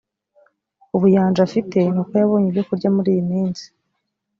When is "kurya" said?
2.69-2.89